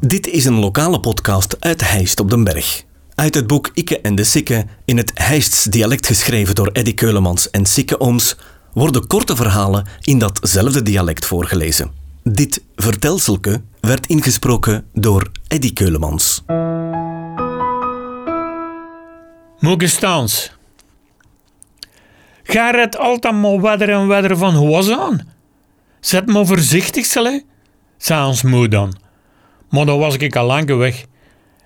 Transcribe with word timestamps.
Dit 0.00 0.26
is 0.26 0.44
een 0.44 0.58
lokale 0.58 1.00
podcast 1.00 1.56
uit 1.60 1.90
Heist 1.90 2.20
op 2.20 2.30
den 2.30 2.44
Berg. 2.44 2.84
Uit 3.14 3.34
het 3.34 3.46
boek 3.46 3.70
Ikke 3.74 4.00
en 4.00 4.14
de 4.14 4.24
Sikke, 4.24 4.66
in 4.84 4.96
het 4.96 5.10
Heists 5.14 5.64
dialect 5.64 6.06
geschreven 6.06 6.54
door 6.54 6.70
Eddy 6.72 6.94
Keulemans 6.94 7.50
en 7.50 7.66
Sikke 7.66 8.00
Ooms, 8.00 8.36
worden 8.72 9.06
korte 9.06 9.36
verhalen 9.36 9.86
in 10.02 10.18
datzelfde 10.18 10.82
dialect 10.82 11.26
voorgelezen. 11.26 11.90
Dit 12.22 12.62
vertelselke 12.76 13.62
werd 13.80 14.06
ingesproken 14.06 14.86
door 14.92 15.30
Eddy 15.48 15.72
Keulemans. 15.72 16.42
Moegestaans. 19.58 20.52
Ga 22.42 22.74
het 22.74 22.98
altijd 22.98 23.34
maar 23.34 23.60
wedder 23.60 23.88
en 23.90 24.06
wedder 24.06 24.36
van 24.36 24.54
hoe 24.54 24.96
aan. 24.98 25.20
Zet 26.00 26.26
me 26.26 26.46
voorzichtig, 26.46 27.06
zei 27.96 28.26
ons 28.26 28.42
moe 28.42 28.68
dan. 28.68 29.06
Maar 29.70 29.86
dan 29.86 29.98
was 29.98 30.16
ik 30.16 30.36
al 30.36 30.46
lang 30.46 30.76
weg. 30.76 31.04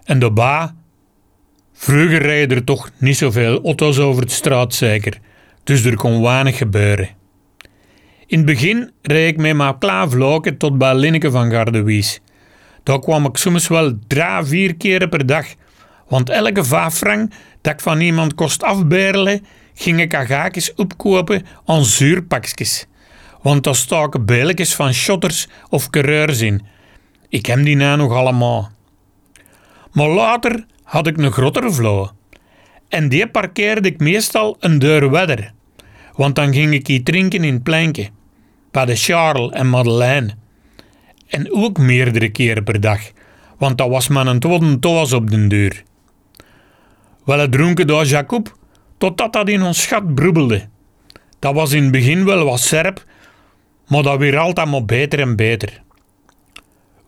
En 0.04 0.18
de 0.18 0.30
ba... 0.30 0.74
Vroeger 1.74 2.22
rijden 2.22 2.56
er 2.56 2.64
toch 2.64 2.90
niet 2.98 3.16
zoveel 3.16 3.64
auto's 3.64 3.98
over 3.98 4.26
de 4.26 4.32
straat, 4.32 4.74
zeker. 4.74 5.18
Dus 5.64 5.84
er 5.84 5.96
kon 5.96 6.22
weinig 6.22 6.56
gebeuren. 6.56 7.08
In 8.26 8.38
het 8.38 8.46
begin 8.46 8.90
reed 9.02 9.32
ik 9.32 9.40
met 9.40 9.56
mijn 9.56 9.78
klaar 9.78 10.08
tot 10.58 10.78
bij 10.78 10.94
Linneke 10.94 11.30
van 11.30 11.50
Gardewies. 11.50 12.20
Daar 12.82 12.98
kwam 12.98 13.24
ik 13.24 13.36
soms 13.36 13.68
wel 13.68 13.98
drie, 14.06 14.42
vier 14.42 14.76
keren 14.76 15.08
per 15.08 15.26
dag. 15.26 15.46
Want 16.08 16.30
elke 16.30 16.64
vijf 16.64 16.94
frank 16.94 17.32
dat 17.60 17.72
ik 17.72 17.80
van 17.80 18.00
iemand 18.00 18.34
kost 18.34 18.62
afberlen, 18.62 19.44
ging 19.74 20.00
ik 20.00 20.14
agaakjes 20.14 20.74
opkopen 20.74 21.46
aan 21.64 21.84
zuurpakjes. 21.84 22.86
Want 23.42 23.64
daar 23.64 23.74
staken 23.74 24.24
beeltjes 24.24 24.74
van 24.74 24.92
shotters 24.92 25.48
of 25.68 25.90
coureurs 25.90 26.40
in. 26.40 26.62
Ik 27.32 27.46
heb 27.46 27.64
die 27.64 27.76
nou 27.76 27.96
nog 27.96 28.12
allemaal. 28.12 28.70
Maar 29.92 30.08
later 30.08 30.66
had 30.82 31.06
ik 31.06 31.16
een 31.16 31.32
grotere 31.32 31.72
vlo. 31.72 32.10
En 32.88 33.08
die 33.08 33.26
parkeerde 33.26 33.88
ik 33.88 33.98
meestal 33.98 34.56
een 34.60 34.78
deur 34.78 35.10
verder. 35.10 35.52
Want 36.12 36.34
dan 36.34 36.52
ging 36.52 36.74
ik 36.74 36.86
hier 36.86 37.02
drinken 37.02 37.44
in 37.44 37.54
het 37.54 37.62
pleintje. 37.62 38.08
Bij 38.70 38.84
de 38.84 38.96
Charles 38.96 39.50
en 39.50 39.68
Madeleine. 39.68 40.34
En 41.26 41.52
ook 41.52 41.78
meerdere 41.78 42.28
keren 42.28 42.64
per 42.64 42.80
dag. 42.80 43.00
Want 43.58 43.78
dat 43.78 43.88
was 43.88 44.08
maar 44.08 44.26
een 44.26 44.40
tweede 44.40 44.78
toas 44.78 45.12
op 45.12 45.30
den 45.30 45.48
deur. 45.48 45.82
Wel 47.24 47.38
het 47.38 47.52
dronken 47.52 47.86
door 47.86 48.04
Jacob, 48.04 48.56
totdat 48.98 49.32
dat 49.32 49.48
in 49.48 49.62
ons 49.62 49.82
schat 49.82 50.14
broebelde. 50.14 50.68
Dat 51.38 51.54
was 51.54 51.72
in 51.72 51.82
het 51.82 51.92
begin 51.92 52.24
wel 52.24 52.44
wat 52.44 52.60
serp, 52.60 53.04
maar 53.86 54.02
dat 54.02 54.18
weer 54.18 54.38
altijd 54.38 54.68
maar 54.68 54.84
beter 54.84 55.20
en 55.20 55.36
beter. 55.36 55.81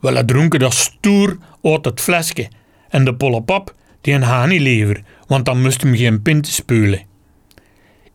Wel 0.05 0.25
dronken 0.25 0.59
dat 0.59 0.75
stoer 0.75 1.39
uit 1.63 1.85
het 1.85 2.01
flesje 2.01 2.49
en 2.89 3.05
de 3.05 3.15
pollepap 3.15 3.75
die 4.01 4.15
een 4.15 4.23
haan 4.23 4.49
niet 4.49 4.61
liever, 4.61 5.03
want 5.27 5.45
dan 5.45 5.63
moest 5.63 5.83
hem 5.83 5.97
geen 5.97 6.23
pint 6.23 6.47
spulen. 6.47 7.03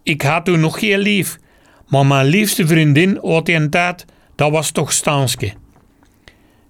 Ik 0.04 0.22
had 0.22 0.46
toen 0.46 0.60
nog 0.60 0.80
geen 0.80 1.00
lief, 1.00 1.38
maar 1.88 2.06
mijn 2.06 2.26
liefste 2.26 2.68
vriendin 2.68 3.24
uit 3.24 3.46
die 3.46 3.70
tijd, 3.70 4.06
dat 4.36 4.52
was 4.52 4.72
toch 4.72 4.92
Stanske. 4.92 5.54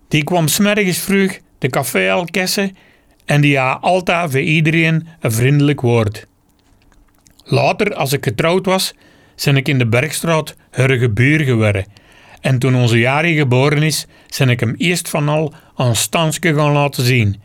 Die 0.08 0.24
kwam 0.24 0.48
smergens 0.48 0.98
vroeg 0.98 1.40
de 1.58 1.70
café 1.70 2.12
al 2.12 2.26
kessen 2.26 2.78
en 3.26 3.42
die 3.42 3.58
had 3.58 3.82
altijd 3.82 4.32
voor 4.32 4.40
iedereen 4.40 5.08
een 5.20 5.32
vriendelijk 5.32 5.82
woord. 5.82 6.28
Later, 7.44 7.94
als 7.94 8.14
ik 8.14 8.24
getrouwd 8.24 8.66
was, 8.66 8.94
ben 9.44 9.58
ik 9.58 9.68
in 9.68 9.78
de 9.78 9.88
Bergstraat 9.88 10.56
haar 10.72 10.92
gebuur 10.92 11.40
geworden. 11.40 11.86
En 12.40 12.60
toen 12.60 12.76
onze 12.76 13.00
Jari 13.00 13.36
geboren 13.36 13.84
is, 13.84 14.06
ben 14.38 14.50
ik 14.50 14.60
hem 14.60 14.76
eerst 14.78 15.10
van 15.10 15.30
al 15.30 15.54
aan 15.76 15.96
Stanske 15.96 16.54
gaan 16.54 16.72
laten 16.72 17.04
zien. 17.06 17.42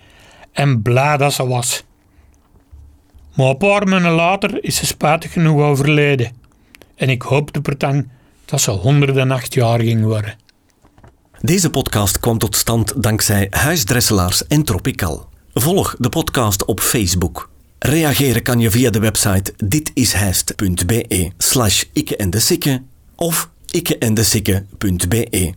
En 0.53 0.83
blij 0.83 1.17
dat 1.17 1.33
ze 1.33 1.47
was. 1.47 1.85
Maar 3.35 3.47
een 3.47 3.57
paar 3.57 3.89
maanden 3.89 4.13
later 4.13 4.65
is 4.65 4.77
ze 4.77 4.87
spijtig 4.87 5.33
genoeg 5.33 5.61
overleden. 5.61 6.33
En 6.95 7.09
ik 7.09 7.23
hoopte 7.23 7.61
pretang 7.61 8.09
dat 8.45 8.61
ze 8.61 8.71
108 8.71 9.55
jaar 9.55 9.81
ging 9.81 10.05
worden. 10.05 10.37
Deze 11.41 11.71
podcast 11.71 12.21
kwam 12.21 12.39
tot 12.39 12.57
stand 12.57 13.03
dankzij 13.03 13.47
Huisdresselaars 13.51 14.47
en 14.47 14.65
Tropical. 14.65 15.29
Volg 15.55 15.97
de 15.99 16.09
podcast 16.09 16.65
op 16.65 16.81
Facebook. 16.81 17.51
Reageren 17.79 18.43
kan 18.43 18.61
je 18.61 18.71
via 18.71 18.91
de 18.91 18.99
website 18.99 19.53
ditishijst.be 19.57 21.31
slash 21.39 21.85
en 22.17 22.31
de 22.31 22.41
sikke 22.41 22.83
of 23.17 23.51
ikkeendesikke.be. 23.75 25.55